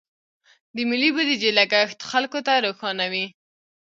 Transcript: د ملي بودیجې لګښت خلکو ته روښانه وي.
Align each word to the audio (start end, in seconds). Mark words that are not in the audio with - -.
د 0.75 0.77
ملي 0.89 1.09
بودیجې 1.15 1.51
لګښت 1.59 1.99
خلکو 2.11 2.39
ته 2.47 2.53
روښانه 2.65 3.05
وي. 3.11 3.25